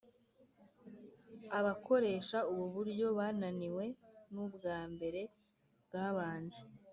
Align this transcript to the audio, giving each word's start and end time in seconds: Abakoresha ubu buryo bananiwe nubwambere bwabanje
Abakoresha 1.59 2.37
ubu 2.51 2.65
buryo 2.75 3.07
bananiwe 3.17 3.85
nubwambere 4.33 5.21
bwabanje 5.85 6.61